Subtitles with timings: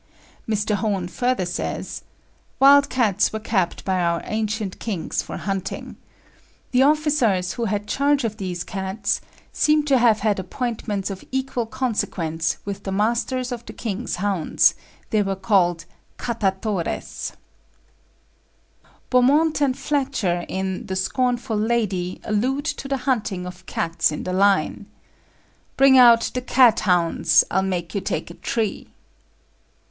[0.49, 0.73] Mr.
[0.73, 2.01] Hone further says:
[2.59, 5.95] "Wild cats were kept by our ancient kings for hunting.
[6.71, 9.21] The officers who had charge of these cats
[9.53, 14.73] seem to have had appointments of equal consequence with the masters of the king's hounds;
[15.11, 15.85] they were called
[16.17, 17.33] Catatores."
[19.11, 24.33] Beaumont and Fletcher in The Scornful Lady allude to the hunting of cats in the
[24.33, 24.87] line,
[25.77, 28.87] "Bring out the cat hounds, I'll make you take a tree."